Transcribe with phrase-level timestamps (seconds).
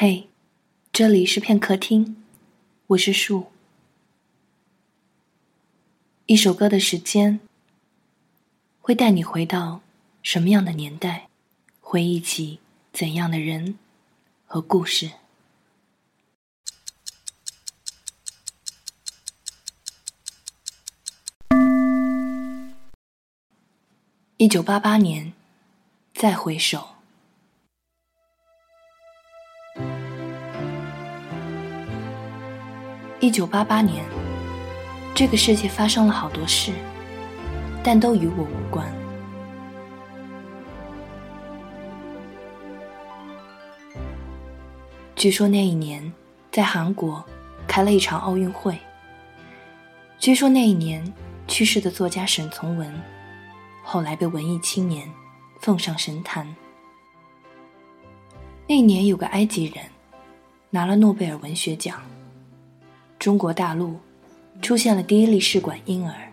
[0.00, 0.28] 嘿，
[0.92, 2.22] 这里是片刻听，
[2.86, 3.50] 我是树。
[6.26, 7.40] 一首歌的时间，
[8.80, 9.80] 会带你回到
[10.22, 11.28] 什么样的年代，
[11.80, 12.60] 回忆起
[12.92, 13.76] 怎样的人
[14.46, 15.10] 和故事。
[24.36, 25.32] 一九八八年，
[26.14, 26.97] 再回首。
[33.20, 34.04] 一九八八年，
[35.12, 36.70] 这个世界发生了好多事，
[37.82, 38.86] 但都与我无关。
[45.16, 46.12] 据说那一年，
[46.52, 47.24] 在韩国
[47.66, 48.78] 开了一场奥运会。
[50.20, 51.12] 据说那一年
[51.48, 52.88] 去世的作家沈从文，
[53.82, 55.10] 后来被文艺青年
[55.60, 56.46] 奉上神坛。
[58.68, 59.84] 那一年有个埃及人，
[60.70, 62.00] 拿了诺贝尔文学奖。
[63.18, 63.96] 中国大陆
[64.62, 66.32] 出现了第一例试管婴儿，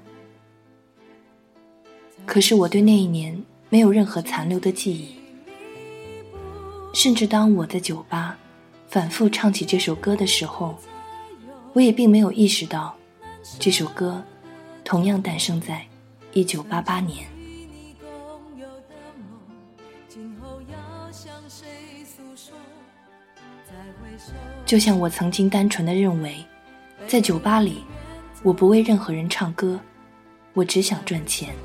[2.28, 5.16] 可是我对那一年没有任何残留的记忆，
[6.94, 8.38] 甚至当我在酒吧
[8.88, 10.76] 反复唱起这首歌的时候，
[11.74, 12.96] 我也并没有意识到，
[13.60, 14.24] 这首歌
[14.84, 15.84] 同样诞生在
[16.34, 17.28] 一九八八年。
[24.68, 26.46] 就像我曾经单纯的认为。
[27.08, 27.84] 在酒吧里，
[28.42, 29.80] 我不为任何人唱歌，
[30.54, 31.56] 我只想赚钱。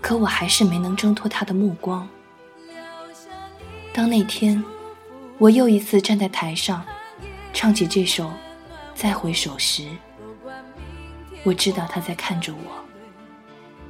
[0.00, 2.06] 可我还是没能挣脱他的目光。
[3.94, 4.62] 当那天，
[5.38, 6.84] 我又一次站在台上，
[7.52, 8.24] 唱起这首
[8.94, 9.86] 《再回首》时，
[11.44, 12.84] 我知道他在看着我。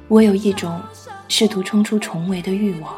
[0.07, 0.79] 我有一种
[1.27, 2.95] 试图冲出重围的欲望。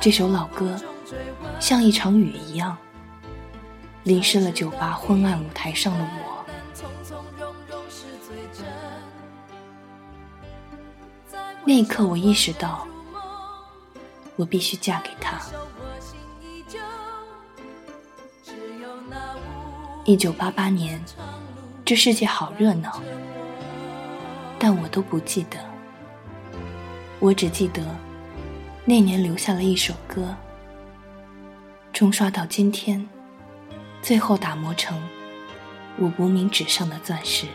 [0.00, 0.76] 这首老歌。
[1.60, 2.76] 像一场雨一样，
[4.02, 6.44] 淋湿了酒吧昏暗舞台上的我。
[11.64, 12.86] 那一刻，我意识到，
[14.36, 15.40] 我必须嫁给他。
[20.04, 21.02] 一九八八年，
[21.82, 23.00] 这世界好热闹，
[24.58, 25.58] 但我都不记得。
[27.20, 27.82] 我只记得，
[28.84, 30.36] 那年留下了一首歌。
[31.94, 33.08] 冲刷到今天，
[34.02, 35.00] 最后打磨成
[35.96, 37.46] 我无名指上的钻石。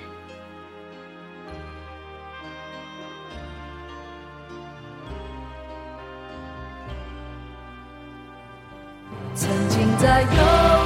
[9.36, 10.30] 曾经在幽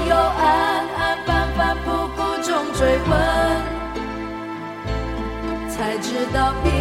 [0.09, 3.11] 幽暗暗、反反复复中追问，
[5.69, 6.71] 才知道平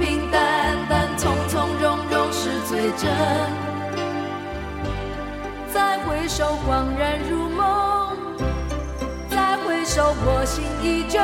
[0.00, 3.10] 平淡淡、从从容容是最真。
[10.52, 11.18] 心依旧。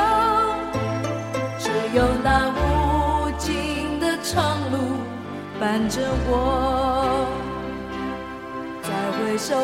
[1.58, 4.96] 只有那无尽的长路
[5.60, 7.26] 伴着我。
[8.82, 9.54] 再回首，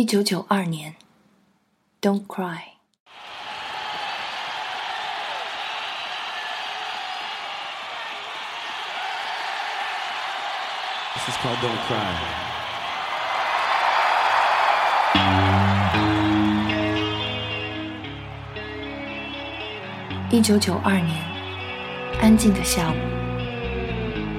[0.00, 0.96] 一九九二年
[2.00, 2.60] ，Don't cry。
[11.12, 12.14] This is called Don't Cry。
[20.30, 21.22] 一九九二年，
[22.22, 22.96] 安静的下午，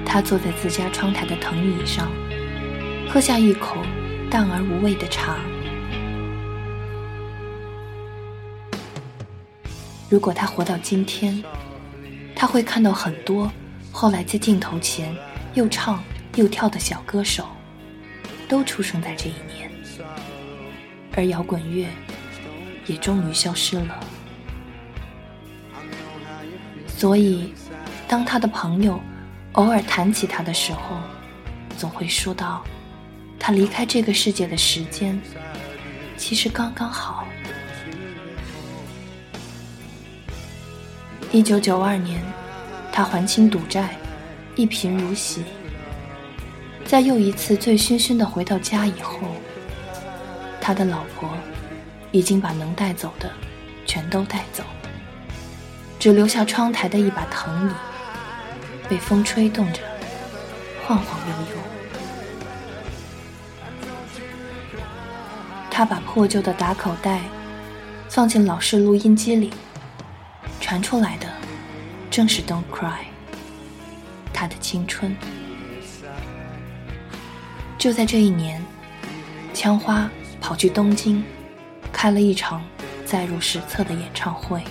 [0.04, 2.10] 他坐在自家窗台的藤椅上，
[3.08, 3.76] 喝下一口。
[4.30, 5.36] 淡而无味的茶。
[10.12, 11.42] 如果他活到今天，
[12.36, 13.50] 他会看到很多
[13.90, 15.16] 后来在镜头前
[15.54, 16.04] 又唱
[16.34, 17.48] 又跳的小歌手，
[18.46, 19.70] 都出生在这一年，
[21.16, 21.88] 而摇滚乐
[22.84, 23.98] 也终于消失了。
[26.86, 27.54] 所以，
[28.06, 29.00] 当他的朋友
[29.52, 31.00] 偶尔谈起他的时候，
[31.78, 32.62] 总会说到。
[33.38, 35.18] 他离开这个世界的时间，
[36.18, 37.26] 其实刚刚好。
[41.32, 42.22] 一九九二年，
[42.92, 43.96] 他还清赌债，
[44.54, 45.42] 一贫如洗。
[46.84, 49.20] 在又一次醉醺醺的回到家以后，
[50.60, 51.30] 他的老婆
[52.10, 53.30] 已经把能带走的
[53.86, 54.62] 全都带走，
[55.98, 57.72] 只留下窗台的一把藤椅，
[58.86, 59.80] 被风吹动着，
[60.86, 61.56] 晃晃悠悠。
[65.70, 67.22] 他把破旧的打口袋
[68.10, 69.50] 放进老式录音机里，
[70.72, 71.26] 传出来的
[72.10, 72.86] 正是《Don't Cry》，
[74.32, 75.14] 他的青春。
[77.76, 78.64] 就在这一年，
[79.52, 80.10] 枪花
[80.40, 81.22] 跑去东京，
[81.92, 82.64] 开了一场
[83.04, 84.62] 载入史册的演唱会。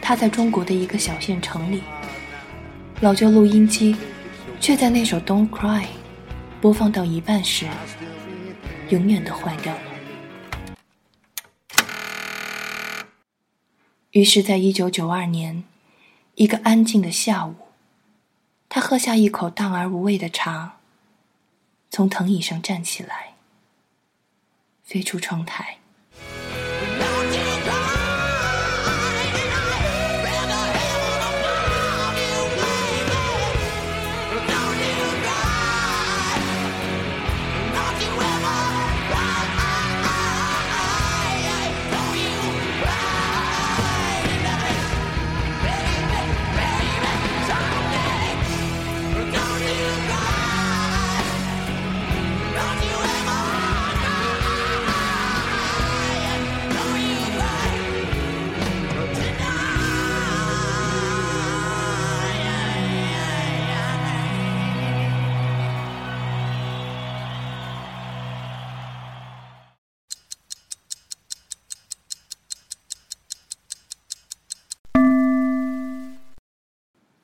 [0.00, 1.82] 他在中国的一个小县城里，
[3.00, 3.96] 老旧录音机
[4.60, 5.82] 却在那首《Don't Cry》
[6.60, 7.66] 播放到一半时，
[8.90, 9.89] 永远的坏掉了。
[14.12, 15.64] 于是，在一九九二年，
[16.34, 17.54] 一个安静的下午，
[18.68, 20.78] 他喝下一口淡而无味的茶，
[21.90, 23.34] 从藤椅上站起来，
[24.82, 25.79] 飞出窗台。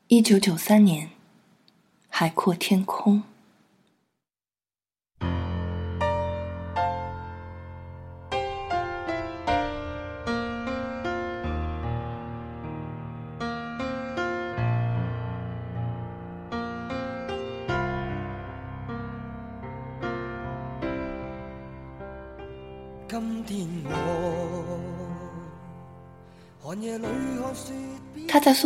[0.09, 1.11] 一九九三年，
[2.09, 3.25] 海阔天空。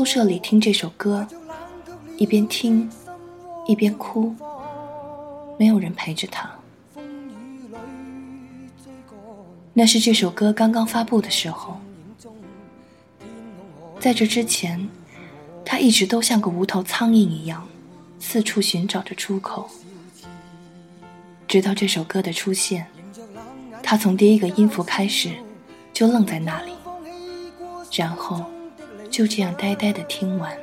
[0.01, 1.29] 宿舍里听这首歌，
[2.17, 2.89] 一边听，
[3.67, 4.35] 一边哭。
[5.59, 6.51] 没有人陪着他。
[9.75, 11.79] 那是这首歌刚刚发布的时候。
[13.99, 14.89] 在这之前，
[15.67, 17.69] 他一直都像个无头苍蝇一样，
[18.19, 19.69] 四处寻找着出口。
[21.47, 22.87] 直到这首歌的出现，
[23.83, 25.31] 他从第一个音符开始，
[25.93, 26.73] 就愣在那里，
[27.93, 28.43] 然后。
[29.11, 30.57] 就这样呆呆的听完，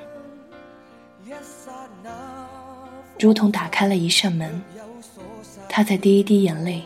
[3.20, 4.62] 如同打开了一扇门。
[5.68, 6.84] 他在第一滴眼泪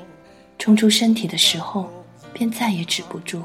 [0.57, 1.89] 冲出身体的时候，
[2.33, 3.43] 便再也止不住。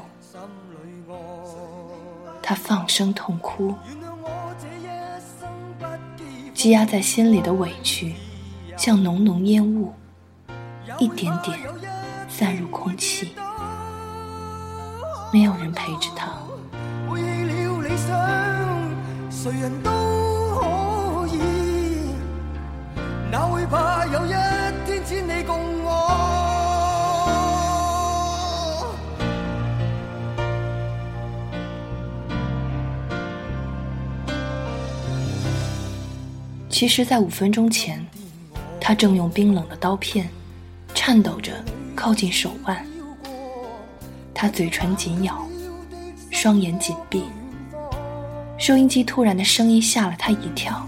[2.41, 3.73] 他放声痛哭，
[6.53, 8.15] 积压在心里的委屈，
[8.75, 9.93] 像浓浓烟雾，
[10.97, 11.57] 一点点
[12.27, 13.35] 散入空气。
[15.31, 16.46] 没有人陪着他。
[19.29, 21.39] 谁人都可以，
[23.31, 24.29] 哪会怕有一
[24.85, 25.87] 天只你共我？
[36.69, 38.05] 其实，在五分钟前，
[38.79, 40.29] 他正用冰冷的刀片，
[40.93, 41.51] 颤抖着
[41.95, 42.85] 靠近手腕。
[44.33, 45.45] 他嘴唇紧咬，
[46.29, 47.23] 双眼紧闭。
[48.57, 50.85] 收音机突然的声音吓了他一跳。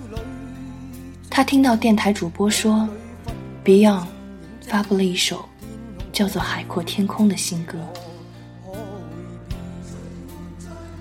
[1.29, 2.87] 他听到电台主播说
[3.63, 4.07] ，Beyond
[4.61, 5.47] 发布了一首
[6.11, 7.77] 叫做《海阔天空》的新歌。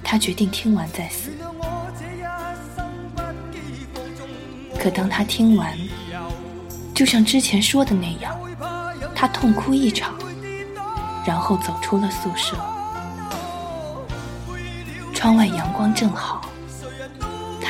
[0.04, 1.30] 他决定听完再死。
[4.78, 5.76] 可当他听完，
[6.94, 8.38] 就像之前说的那样，
[9.14, 10.14] 他痛哭一场，
[11.26, 12.56] 然后走出了宿舍。
[15.12, 16.37] 窗外阳光正好。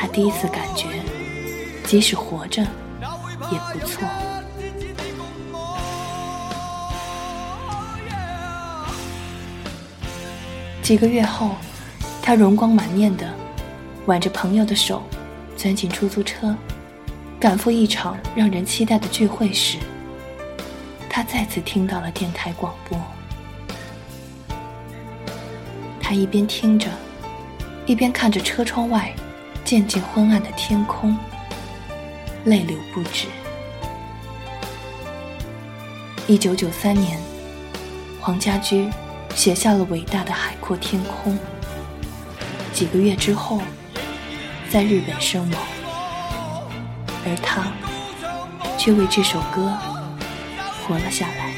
[0.01, 0.87] 他第一次感觉，
[1.83, 4.07] 即使活着也不错。
[10.81, 11.51] 几个月后，
[12.21, 13.29] 他容光满面的
[14.05, 15.03] 挽着朋友的手，
[15.57, 16.55] 钻进出租车，
[17.37, 19.77] 赶赴一场让人期待的聚会时，
[21.09, 22.97] 他再次听到了电台广播。
[25.99, 26.87] 他一边听着，
[27.85, 29.13] 一边看着车窗外。
[29.69, 31.15] 渐渐昏暗的天空，
[32.45, 33.27] 泪流不止。
[36.25, 37.19] 一九九三年，
[38.19, 38.89] 黄家驹
[39.35, 41.33] 写下了伟大的《海阔天空》，
[42.73, 43.61] 几个月之后，
[44.71, 45.61] 在日本身亡，
[47.23, 47.71] 而他
[48.75, 49.77] 却为这首歌
[50.81, 51.48] 活了下来。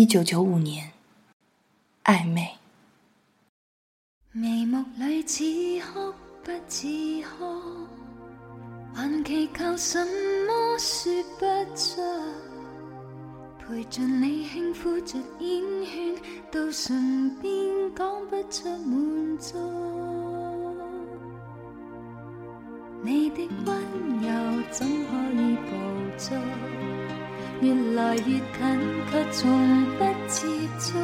[0.00, 0.90] 一九九五年，
[2.04, 2.48] 暧昧。
[4.32, 5.44] 眉目里似
[5.92, 6.10] 哭
[6.42, 6.88] 不似
[7.38, 7.86] 哭，
[8.94, 10.02] 还祈求什
[10.46, 11.44] 么说不
[11.76, 12.00] 出。
[13.58, 16.16] 陪着你轻抚着烟圈，
[16.50, 19.58] 到唇边讲不出满足。
[23.02, 23.76] 你的温
[24.22, 25.76] 柔怎可以捕
[26.16, 26.89] 捉？
[27.60, 28.40] 越来越近，
[29.10, 30.46] 却从不接
[30.78, 30.98] 触。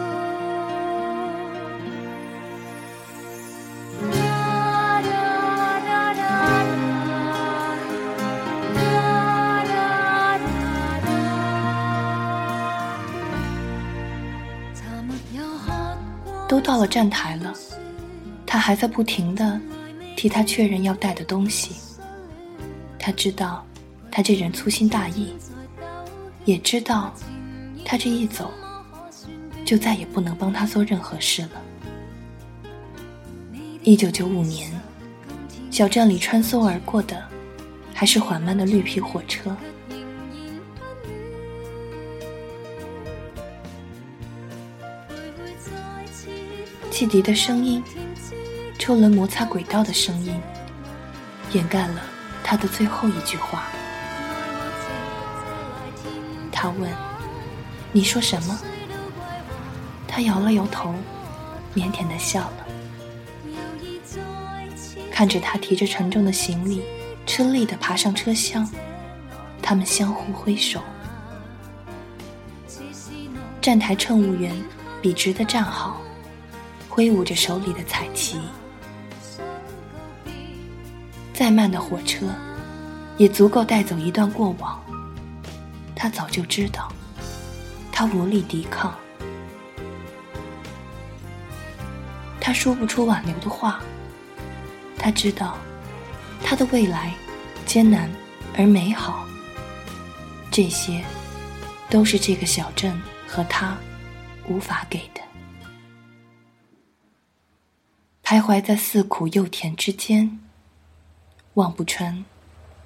[16.49, 17.53] 都到了站台了，
[18.47, 19.61] 他还在不停的
[20.17, 21.75] 替他确认要带的东西。
[22.99, 23.67] 他知道，
[24.13, 25.35] 他这人粗心大意。
[26.47, 27.12] 也知道，
[27.85, 28.53] 他这一走，
[29.65, 31.61] 就再也不能帮他做任何事了。
[33.83, 34.71] 一九九五年，
[35.73, 37.21] 小镇里穿梭而过的，
[37.93, 39.57] 还是缓慢的绿皮火车，
[46.93, 47.83] 汽笛的声音，
[48.79, 50.41] 车轮摩擦轨道的声音，
[51.53, 52.00] 掩盖了
[52.45, 53.67] 他的最后一句话。
[56.78, 56.90] 问
[57.92, 58.59] ：“你说什么？”
[60.06, 60.95] 他摇了摇头，
[61.75, 62.66] 腼腆的笑了。
[65.11, 66.83] 看着他提着沉重的行李，
[67.26, 68.68] 吃力的爬上车厢，
[69.62, 70.80] 他们相互挥手。
[73.61, 74.54] 站台乘务员
[75.02, 76.00] 笔直的站好，
[76.88, 78.40] 挥舞着手里的彩旗。
[81.35, 82.26] 再慢的火车，
[83.16, 84.80] 也足够带走一段过往。
[86.07, 86.89] 他早就知道，
[87.91, 88.97] 他无力抵抗，
[92.41, 93.81] 他说不出挽留的话。
[94.97, 95.59] 他知道，
[96.45, 97.13] 他的未来
[97.65, 98.09] 艰难
[98.57, 99.27] 而美好，
[100.49, 101.05] 这些
[101.91, 103.77] 都是这个小镇和他
[104.47, 105.21] 无法给的。
[108.23, 110.39] 徘徊在似苦又甜之间，
[111.55, 112.25] 望不穿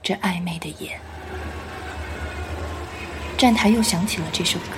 [0.02, 0.98] 这暧昧的眼。
[3.40, 4.76] 站台又响起了这首歌。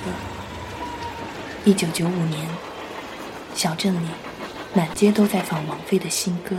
[1.64, 2.46] 一九九五年，
[3.56, 4.06] 小镇里
[4.72, 6.54] 满街都在放王菲的新歌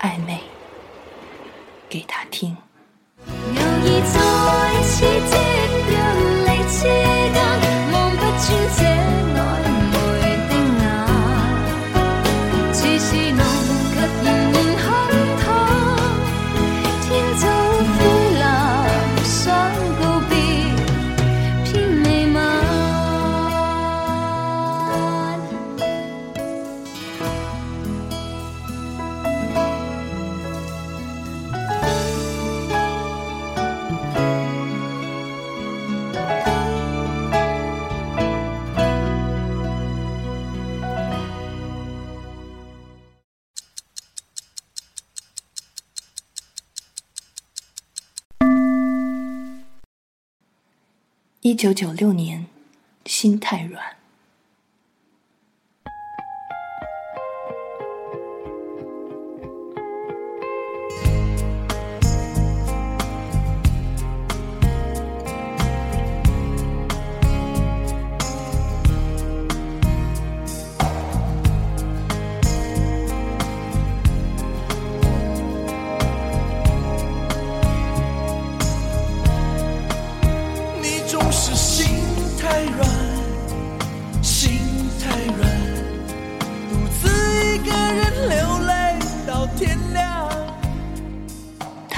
[0.04, 0.34] 《暧昧》，
[1.88, 2.56] 给他听。
[51.42, 52.46] 一九九六年，
[53.04, 53.97] 心太软。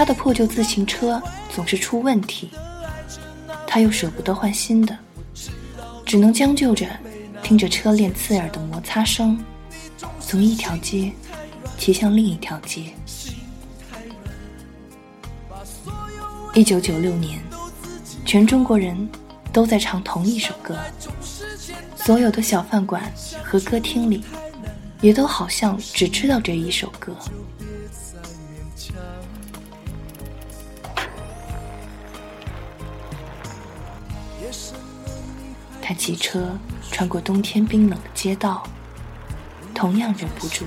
[0.00, 1.22] 他的破旧自行车
[1.54, 2.48] 总是出问题，
[3.66, 4.96] 他又舍不得换新的，
[6.06, 6.88] 只能将就着
[7.42, 9.38] 听着车链刺耳的摩擦声，
[10.18, 11.12] 从一条街
[11.76, 12.84] 骑向另一条街。
[16.54, 17.38] 一九九六年，
[18.24, 19.06] 全中国人
[19.52, 20.78] 都在唱同一首歌，
[21.94, 23.02] 所有的小饭馆
[23.44, 24.24] 和歌厅里，
[25.02, 27.14] 也都好像只知道这一首歌。
[35.90, 36.56] 他骑车
[36.92, 38.62] 穿过冬天冰冷的街道，
[39.74, 40.64] 同样忍不住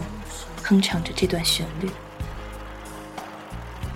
[0.61, 1.89] 哼唱着这段旋律，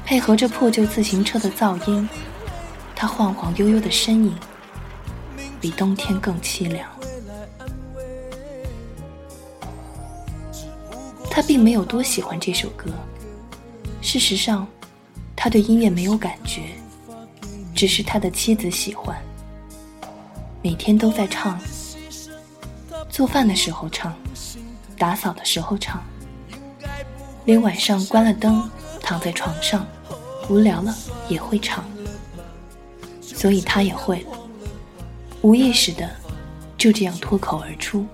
[0.05, 2.07] 配合着破旧自行车的噪音，
[2.95, 4.33] 他晃晃悠悠的身影
[5.59, 6.89] 比冬天更凄凉。
[11.29, 12.89] 他并没有多喜欢这首歌，
[14.01, 14.65] 事实上，
[15.35, 16.61] 他对音乐没有感觉，
[17.75, 19.21] 只是他的妻子喜欢。
[20.67, 21.57] 每天都在唱，
[23.09, 24.13] 做饭的时候唱，
[24.97, 26.03] 打扫的时候唱，
[27.45, 28.69] 连晚上关了灯
[28.99, 29.87] 躺在床上
[30.49, 30.93] 无聊了
[31.29, 31.85] 也会唱，
[33.21, 34.25] 所以他也会，
[35.41, 36.13] 无意识的
[36.77, 38.05] 就这样脱口而出，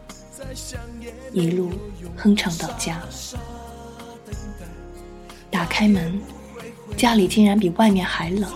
[1.32, 1.72] 一路
[2.16, 3.02] 哼唱到家。
[5.50, 6.22] 打开门，
[6.96, 8.48] 家里竟然比外面还冷，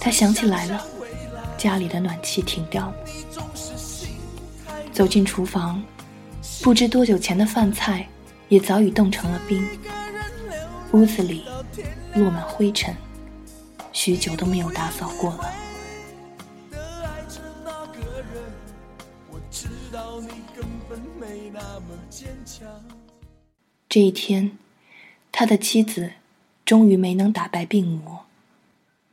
[0.00, 0.84] 他想起来了。
[1.62, 2.96] 家里的暖气停掉了，
[4.92, 5.80] 走进厨房，
[6.60, 8.04] 不知多久前的饭菜
[8.48, 9.64] 也早已冻成了冰。
[10.90, 11.44] 屋子里
[12.16, 12.92] 落满灰尘，
[13.92, 15.54] 许久都没有打扫过了。
[23.88, 24.58] 这一天，
[25.30, 26.10] 他的妻子
[26.64, 28.26] 终于没能打败病魔，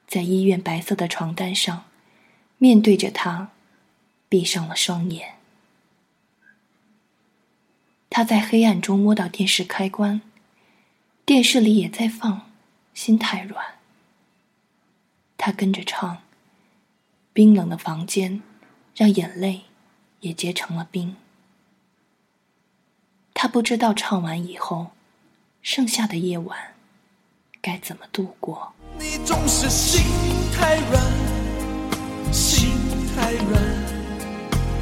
[0.07, 1.83] 在医院白色的床单上。
[2.59, 3.49] 面对着他，
[4.27, 5.35] 闭上了双眼。
[8.09, 10.21] 他在黑暗中摸到电视开关，
[11.25, 12.37] 电视里也在放
[12.93, 13.65] 《心太软》。
[15.37, 16.21] 他跟着唱，
[17.31, 18.41] 冰冷的房间
[18.93, 19.61] 让眼泪
[20.19, 21.15] 也结成了冰。
[23.33, 24.91] 他不知道唱完以后，
[25.61, 26.75] 剩下的夜晚
[27.61, 28.73] 该怎么度过。
[28.97, 30.01] 你总是心
[30.51, 31.28] 太软。
[32.31, 32.71] 心
[33.15, 33.61] 太软，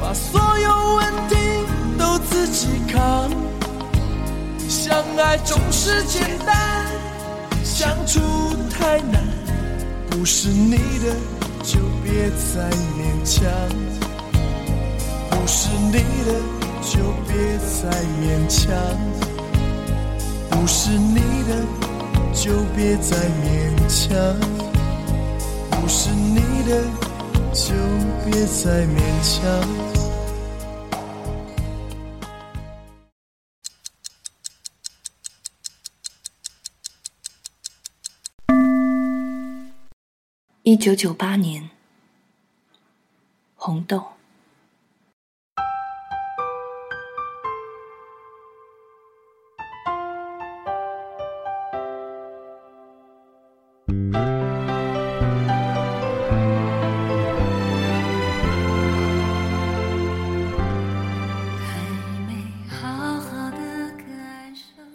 [0.00, 1.36] 把所有问题
[1.98, 3.30] 都自己扛。
[4.68, 6.86] 相爱总是简单，
[7.64, 8.20] 相处
[8.70, 9.22] 太难。
[10.10, 11.14] 不是你的
[11.62, 13.48] 就别再勉强，
[15.30, 15.92] 不是你
[16.24, 16.32] 的
[16.82, 17.88] 就别再
[18.20, 18.74] 勉强，
[20.50, 21.64] 不是你的
[22.32, 23.48] 就别再勉
[23.88, 24.16] 强，
[25.70, 27.07] 不是你的。
[27.58, 27.74] 就
[28.24, 29.34] 别再勉强。
[40.62, 41.68] 一九九八年，
[43.56, 44.17] 红豆。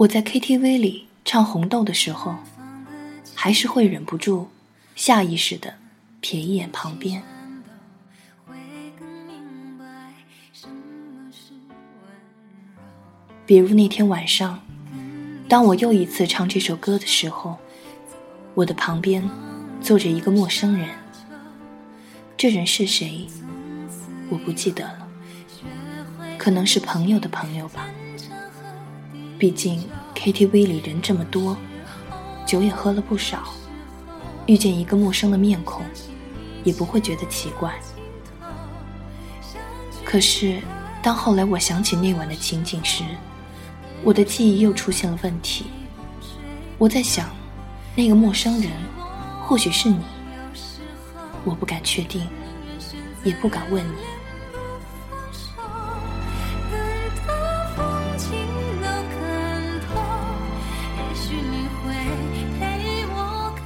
[0.04, 2.36] 我在 KTV 里唱《红豆》的时候，
[3.34, 4.50] 还是会忍不住
[4.98, 5.76] 下意识的
[6.22, 7.24] 瞥一眼旁边。
[13.46, 14.62] 比如那天晚上，
[15.48, 17.58] 当我又一次唱这首歌的时候，
[18.56, 19.24] 我的旁边
[19.82, 20.90] 坐着一个陌生人。
[22.36, 23.26] 这人是谁？
[24.30, 25.08] 我不记得了，
[26.38, 27.88] 可能是朋友的朋友吧。
[29.38, 29.84] 毕竟
[30.16, 31.58] KTV 里人这么多，
[32.46, 33.44] 酒也喝了不少，
[34.46, 35.84] 遇见一个陌生的面孔，
[36.64, 37.74] 也不会觉得奇怪。
[40.06, 40.62] 可是，
[41.02, 43.04] 当后来我想起那晚的情景时，
[44.04, 45.66] 我的记忆又出现了问题。
[46.78, 47.30] 我在想，
[47.96, 48.72] 那个陌生人
[49.46, 50.00] 或许是你，
[51.44, 52.28] 我不敢确定，
[53.24, 54.13] 也不敢问你。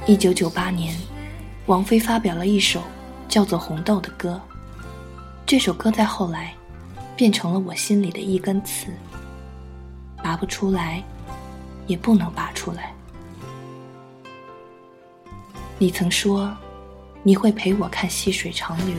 [0.08, 0.96] 一九九八年，
[1.66, 2.82] 王菲发表了一首
[3.28, 4.40] 叫做《红豆》的歌。
[5.44, 6.54] 这首歌在后来
[7.14, 8.86] 变成了我心里的一根刺，
[10.24, 11.04] 拔不出来，
[11.86, 12.94] 也不能拔出来。
[15.76, 16.56] 你曾说
[17.22, 18.96] 你会陪我看细水长流，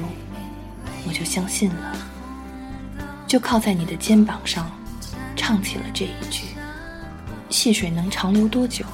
[1.07, 1.97] 我就相信了，
[3.25, 4.69] 就靠在你的肩膀上
[5.35, 6.49] 唱起了这一句：
[7.49, 8.85] 细水能长流多久？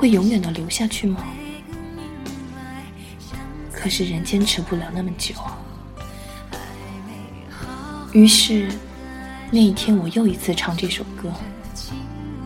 [0.00, 1.22] 会永远的留下去吗？
[3.70, 5.34] 可是人坚持不了那么久。
[8.12, 8.66] 于是，
[9.50, 11.30] 那一天我又一次唱这首歌。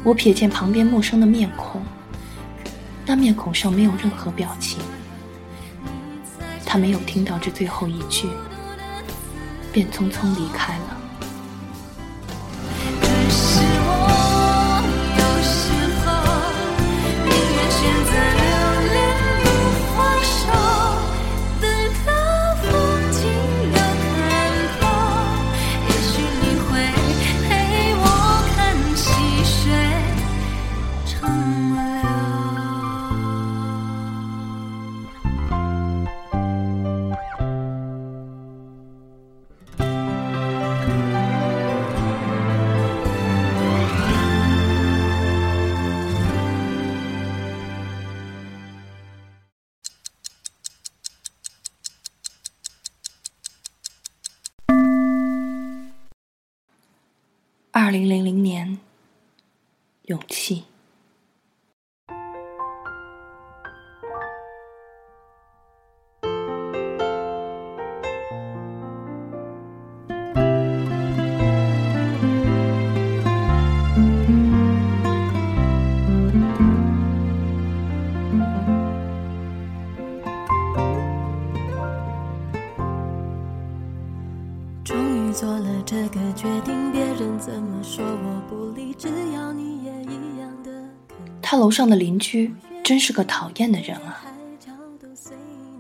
[0.03, 1.81] 我瞥见旁边陌生的面孔，
[3.07, 4.81] 那面孔上没有任何表情。
[6.67, 8.29] 他没有听到这最后一句，
[9.73, 10.94] 便匆匆离开了。
[57.95, 58.81] 零零零年，
[60.07, 60.65] 勇气。
[91.75, 94.25] 上的邻居真是个讨厌的人啊！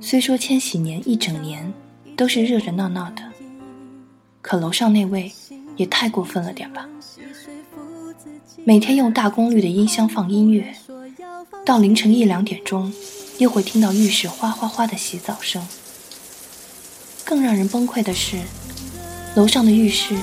[0.01, 1.73] 虽说千禧年一整年
[2.17, 3.23] 都是热热闹闹的，
[4.43, 5.33] 可楼上那位
[5.77, 6.89] 也太过分了点吧？
[8.65, 10.75] 每天用大功率的音箱放音乐，
[11.65, 12.93] 到凌晨一两点钟，
[13.39, 15.65] 又会听到浴室哗哗哗的洗澡声。
[17.25, 18.39] 更让人崩溃的是，
[19.37, 20.17] 楼上的浴室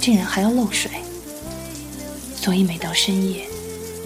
[0.00, 0.90] 竟然还要漏水，
[2.34, 3.46] 所以每到深夜。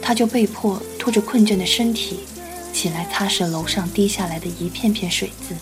[0.08, 2.20] 他就被迫拖着困倦的身体
[2.72, 5.54] 起来擦拭楼上滴下来的一片片水渍。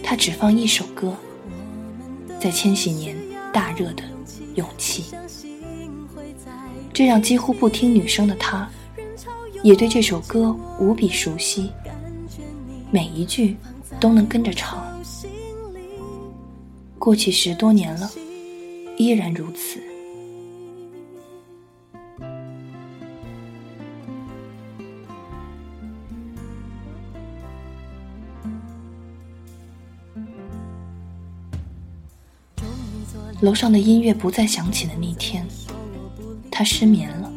[0.00, 1.16] 他只放一首歌，
[2.40, 3.16] 在千禧年
[3.52, 4.04] 大热的
[4.54, 5.02] 《勇气》，
[6.92, 8.70] 这让几乎不听女生的他，
[9.64, 11.72] 也对这首歌无比熟悉，
[12.92, 13.56] 每一句
[13.98, 14.80] 都能跟着唱。
[17.00, 18.08] 过去十多年了，
[18.96, 19.82] 依然如此。
[33.44, 35.46] 楼上的音乐不再响起的那天，
[36.50, 37.30] 他失眠了，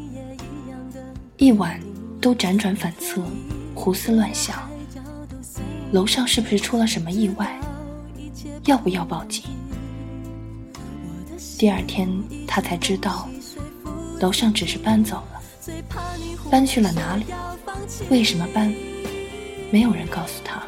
[1.36, 1.78] 一晚
[2.22, 3.22] 都辗转反侧，
[3.76, 4.58] 胡思乱想。
[5.92, 7.60] 楼上是不是出了什么意外？
[8.68, 9.44] 要不要报警？
[11.58, 12.08] 第二天
[12.48, 13.28] 他才知道，
[14.22, 15.42] 楼上只是搬走了，
[16.50, 17.26] 搬去了哪里？
[18.10, 18.74] 为什么搬？
[19.72, 20.64] 没有人告诉他。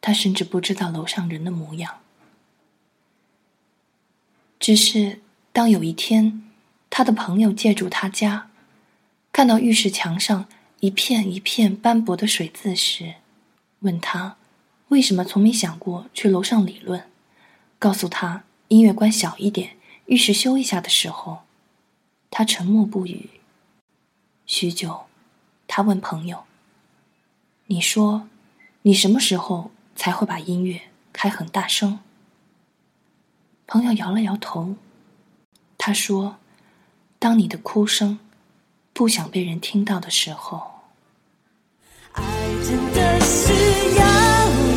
[0.00, 1.92] 他甚至不知道楼上人的模样。
[4.64, 5.20] 只是，
[5.52, 6.42] 当有一天，
[6.88, 8.48] 他的朋友借住他家，
[9.30, 10.48] 看到浴室墙上
[10.80, 13.16] 一片一片斑驳的水渍时，
[13.80, 14.38] 问他
[14.88, 17.10] 为什么从没想过去楼上理论，
[17.78, 21.40] 告诉他音乐关小一点，浴室修一下的时候，
[22.30, 23.28] 他沉默不语。
[24.46, 25.02] 许久，
[25.68, 26.44] 他问朋友
[27.68, 28.30] ：“你说，
[28.80, 30.80] 你什么时候才会把音乐
[31.12, 31.98] 开很大声？”
[33.66, 34.74] 朋友摇了摇头，
[35.78, 36.36] 他说
[37.18, 38.18] ：“当你的哭声
[38.92, 40.62] 不想被人听到的时候。”
[42.12, 42.22] 爱
[42.62, 43.52] 真的需
[43.96, 44.04] 要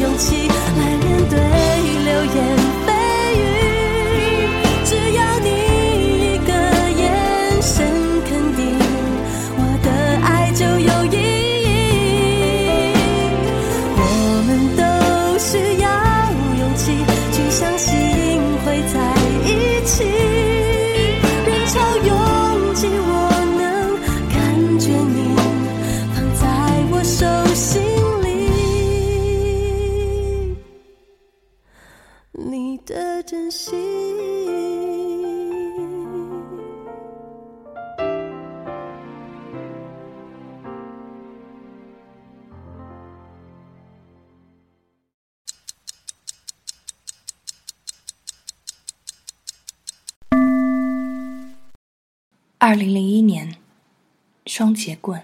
[0.01, 1.37] 勇气来面对
[2.03, 2.76] 流言。
[52.59, 53.55] 二零零一年，
[54.47, 55.21] 双节棍。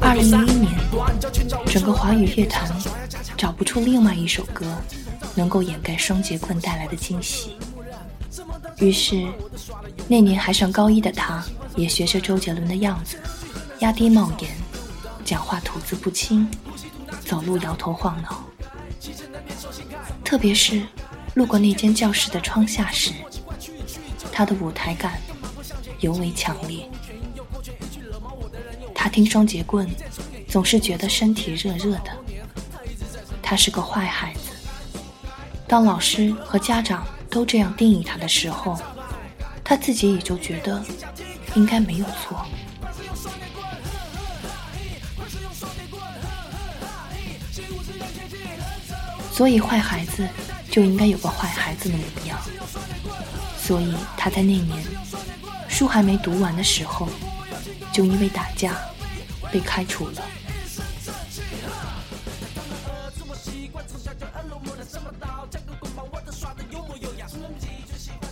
[0.00, 0.72] 二零零一年，
[1.66, 2.70] 整个华语乐坛
[3.36, 4.64] 找不出另外一首歌
[5.34, 7.56] 能够掩盖双节棍带来的惊喜。
[8.78, 9.26] 于是，
[10.08, 11.44] 那年还上高一的他，
[11.76, 13.18] 也学着周杰伦的样子，
[13.80, 14.48] 压低帽檐，
[15.22, 16.48] 讲话吐字不清，
[17.26, 18.42] 走路摇头晃脑。
[20.24, 20.82] 特别是
[21.34, 23.12] 路过那间教室的窗下时，
[24.32, 25.20] 他的舞台感
[26.00, 26.88] 尤为强烈。
[28.94, 29.88] 他听双节棍，
[30.48, 32.10] 总是觉得身体热热的。
[33.42, 34.40] 他是个坏孩子。
[35.66, 38.78] 当老师和家长都这样定义他的时候，
[39.62, 40.82] 他自己也就觉得
[41.54, 42.44] 应该没有错。
[49.32, 50.28] 所以坏孩子
[50.70, 52.38] 就应该有个坏孩子的模样。
[53.56, 54.84] 所以他在那年
[55.80, 57.08] 书还没读完的时候，
[57.90, 58.76] 就因为打架。
[59.50, 60.22] 被开除了。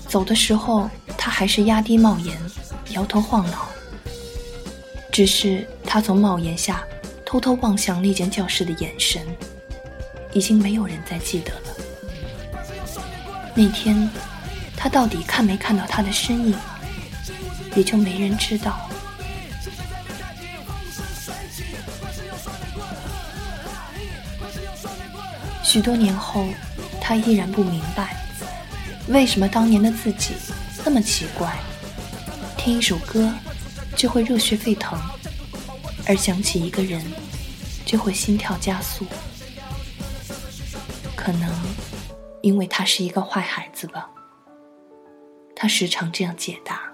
[0.06, 2.36] 走的时候，他还是压低帽檐，
[2.90, 3.66] 摇头晃脑。
[5.10, 6.84] 只是他从帽檐下
[7.24, 9.26] 偷偷望向那间教室的眼神，
[10.34, 11.70] 已经没有人再记得了。
[13.54, 14.06] 那天，
[14.76, 16.54] 他到底看没看到他的身影，
[17.78, 18.90] 也就没人知道。
[25.62, 26.48] 许多年后，
[27.00, 28.16] 他依然不明白，
[29.06, 30.34] 为什么当年的自己
[30.84, 31.56] 那么奇怪，
[32.56, 33.32] 听一首歌
[33.94, 34.98] 就会热血沸腾，
[36.04, 37.00] 而想起一个人
[37.86, 39.06] 就会心跳加速。
[41.14, 41.48] 可能
[42.42, 44.10] 因为他是一个坏孩子吧，
[45.54, 46.87] 他时常这样解答。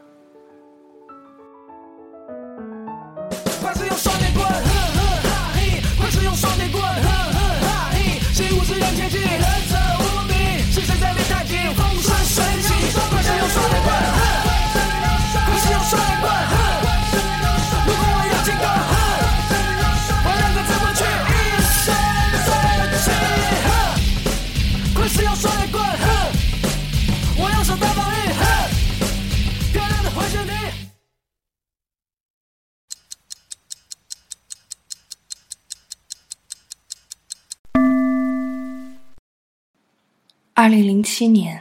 [40.56, 41.60] 二零零七年，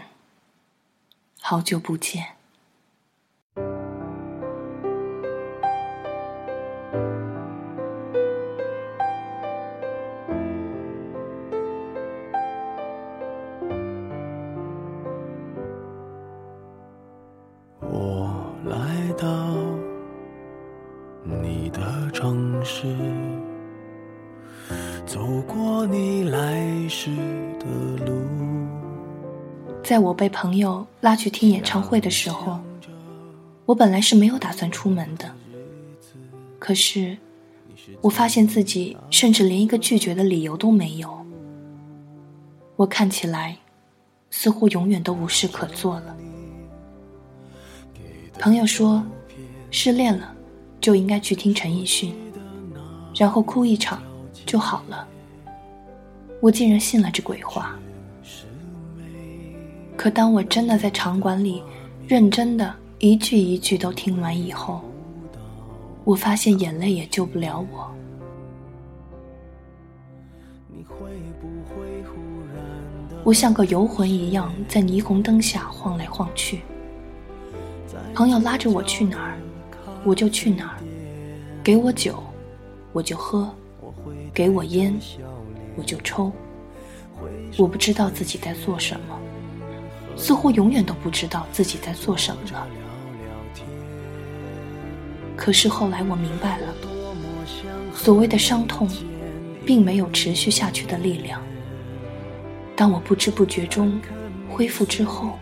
[1.42, 2.24] 好久不见。
[17.80, 19.26] 我来到
[21.24, 22.96] 你的城市，
[25.08, 27.10] 走过你来时
[27.58, 28.43] 的路。
[29.84, 32.58] 在我被朋友拉去听演唱会的时候，
[33.66, 35.30] 我本来是没有打算出门的。
[36.58, 37.18] 可是，
[38.00, 41.14] 我发现自己甚至连一个拒绝的理由都没有。
[42.78, 43.58] 我看起来，
[44.32, 46.16] 似乎永远都无事可做了。
[48.40, 49.04] 朋友说，
[49.70, 50.34] 失恋了
[50.80, 52.16] 就应该去听陈奕迅，
[53.14, 54.02] 然后哭一场
[54.46, 55.06] 就好了。
[56.40, 57.78] 我竟然信了这鬼话。
[59.96, 61.64] 可当我真的在场馆里，
[62.08, 64.82] 认真的一句一句都听完以后，
[66.04, 67.90] 我发现眼泪也救不了我。
[73.24, 76.62] 我像个游魂一样在霓虹灯下晃来晃去。
[78.14, 79.38] 朋友拉着我去哪儿，
[80.04, 80.84] 我就去哪儿；
[81.64, 82.22] 给我酒，
[82.92, 83.48] 我就喝；
[84.34, 84.94] 给我烟，
[85.78, 86.32] 我就抽。
[87.58, 89.18] 我不知道自己在做什么。
[90.16, 92.68] 似乎永远都不知道自己在做什么了。
[95.36, 96.68] 可是后来我明白了，
[97.94, 98.88] 所谓的伤痛，
[99.66, 101.42] 并没有持续下去的力量。
[102.76, 104.00] 当我不知不觉中
[104.50, 105.38] 恢复之后，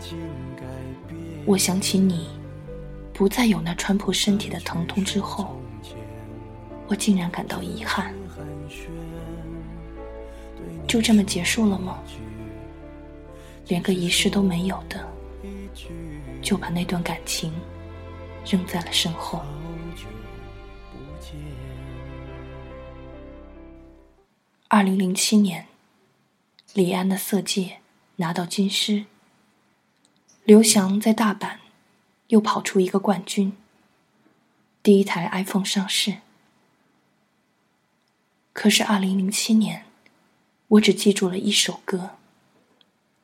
[1.46, 2.30] 我想起你
[3.14, 5.60] 不再有那穿破身体的疼痛之后，
[6.88, 8.14] 我竟然感到遗憾。
[10.88, 12.00] 就这么结束了吗？
[13.72, 15.10] 连个仪式都没有的，
[16.42, 17.54] 就把那段感情
[18.46, 19.42] 扔在了身后。
[24.68, 25.68] 二零零七年，
[26.74, 27.62] 李安的《色戒》
[28.18, 29.06] 拿到金狮，
[30.44, 31.56] 刘翔在大阪
[32.28, 33.54] 又跑出一个冠军。
[34.84, 36.18] 第一台 iPhone 上市，
[38.52, 39.86] 可是二零零七年，
[40.68, 42.18] 我只记住了一首歌，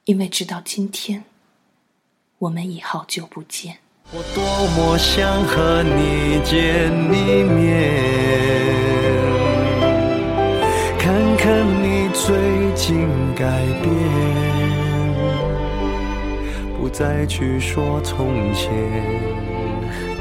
[0.08, 1.26] 因为直到今天，
[2.38, 3.76] 我们已好久不见。
[4.14, 7.92] 我多么想和你见一面。
[10.98, 13.92] 看看你最近改变，
[16.80, 18.72] 不再去说从前，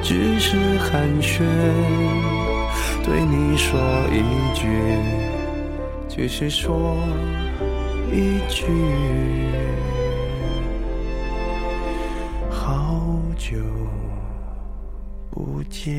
[0.03, 1.44] 只是寒暄，
[3.05, 3.79] 对你说
[4.11, 4.66] 一句，
[6.09, 6.96] 只是说
[8.12, 8.64] 一句，
[12.49, 13.57] 好久
[15.31, 15.92] 不见。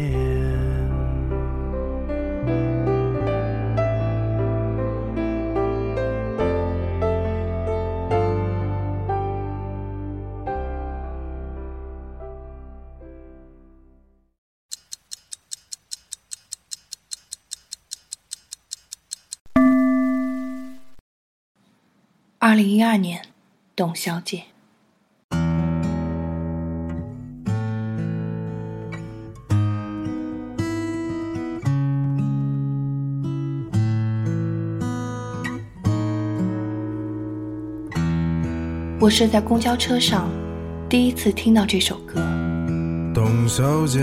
[22.49, 23.21] 二零一二年，
[23.75, 24.41] 董小姐。
[38.97, 40.29] 我是在公交车上
[40.87, 42.25] 第一次听到这首歌。
[43.13, 43.99] 董小姐，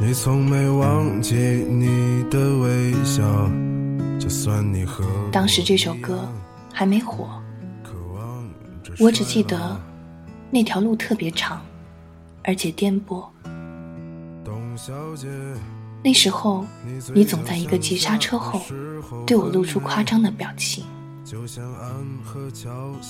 [0.00, 3.22] 你从没忘记你的微笑，
[4.18, 6.28] 就算你和当时这首歌。
[6.72, 7.28] 还没火，
[8.98, 9.80] 我只记得
[10.50, 11.60] 那条路特别长，
[12.42, 13.24] 而且颠簸。
[16.02, 16.64] 那时候
[17.12, 18.62] 你总在一个急刹车后
[19.26, 20.84] 对我露出夸张的表情。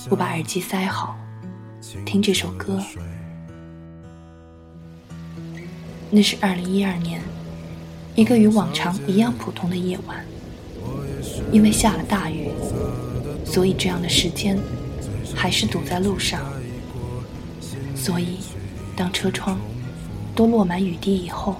[0.09, 1.17] 我把耳机塞好，
[2.05, 2.79] 听这首歌。
[6.09, 7.21] 那是二零一二年，
[8.15, 10.25] 一个与往常一样普通的夜晚，
[11.51, 12.51] 因为下了大雨。
[13.51, 14.57] 所以这样的时间，
[15.35, 16.41] 还是堵在路上。
[17.93, 18.37] 所以，
[18.95, 19.59] 当车窗
[20.33, 21.57] 都落满雨滴以后，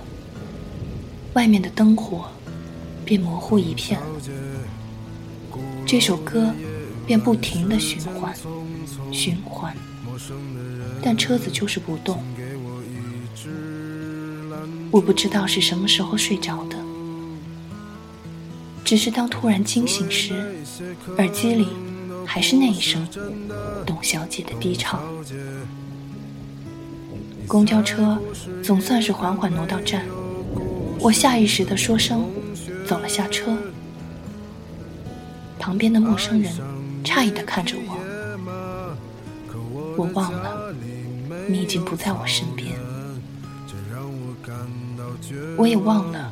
[1.34, 2.30] 外面的灯火
[3.04, 4.00] 便模糊一片，
[5.86, 6.54] 这首歌
[7.06, 8.34] 便不停的循环，
[9.12, 9.76] 循环。
[11.04, 12.24] 但车子就是不动。
[14.92, 16.81] 我不知道是什么时候睡着的。
[18.84, 20.34] 只是当突然惊醒时，
[21.18, 21.68] 耳机里
[22.26, 23.08] 还是那一声
[23.86, 25.02] 董小姐的低唱。
[27.48, 28.18] 公交车
[28.64, 30.06] 总算是缓缓挪到站，
[31.00, 32.26] 我下意识地说声
[32.88, 33.58] “走了”下车。
[35.60, 36.52] 旁边的陌生人
[37.04, 37.98] 诧异地看着我，
[39.98, 40.74] 我忘了
[41.48, 42.74] 你已经不在我身边，
[45.58, 46.31] 我也忘了。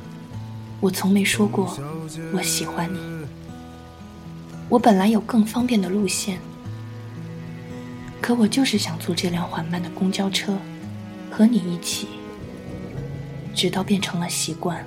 [0.80, 1.78] 我从没说过
[2.34, 3.00] 我喜欢你。
[4.70, 6.40] 我本来有更方便的路线，
[8.22, 10.58] 可我就是想坐这辆缓慢的公交车，
[11.30, 12.08] 和你一起，
[13.54, 14.86] 直到变成了习惯。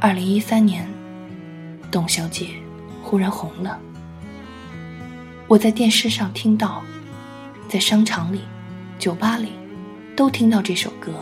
[0.00, 0.88] 二零一三年，
[1.90, 2.48] 董小姐
[3.02, 3.78] 忽然红了。
[5.46, 6.82] 我在电视上听到，
[7.68, 8.40] 在商场里、
[8.98, 9.52] 酒吧里，
[10.16, 11.12] 都听到这首歌。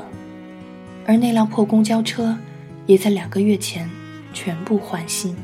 [1.09, 2.36] 而那辆破公交车，
[2.86, 3.88] 也在两个月前
[4.32, 5.36] 全部换新，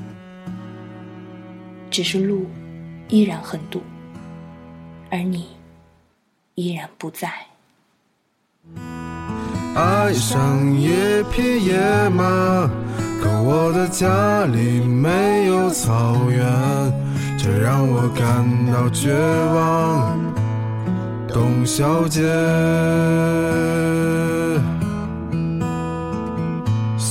[1.89, 2.47] 只是路
[3.09, 3.81] 依然很堵，
[5.09, 5.47] 而你
[6.57, 7.31] 依然不在。
[9.77, 12.69] 爱上一匹野马，
[13.23, 16.45] 可我的家里没有草原，
[17.39, 19.15] 这让我感到绝
[19.55, 20.19] 望，
[21.29, 22.21] 董小姐。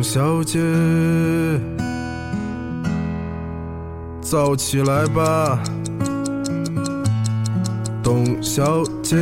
[0.00, 0.58] 董小姐，
[4.22, 5.62] 早起来吧，
[8.02, 9.18] 董小姐。